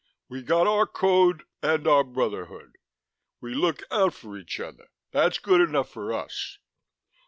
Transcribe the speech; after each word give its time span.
We 0.27 0.41
got 0.41 0.65
our 0.65 0.87
Code 0.87 1.43
and 1.61 1.87
our 1.87 2.03
Brotherhood. 2.03 2.79
We 3.39 3.53
look 3.53 3.83
out 3.91 4.15
for 4.15 4.35
each 4.35 4.59
other; 4.59 4.87
that's 5.11 5.37
good 5.37 5.61
enough 5.61 5.91
for 5.91 6.11
us. 6.11 6.57